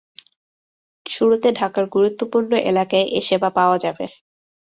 শুরুতে 1.05 1.49
ঢাকার 1.53 1.85
গুরুত্বপূর্ণ 1.87 2.51
এলাকায় 2.69 3.07
এ 3.09 3.27
সেবা 3.27 3.49
পাওয়া 3.57 3.77
যাবে। 3.79 4.05